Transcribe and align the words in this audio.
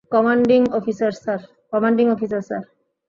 Commanding 0.11 0.61
officer, 0.79 1.13
sir. 2.43 2.61